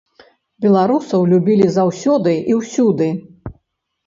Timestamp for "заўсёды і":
1.75-2.57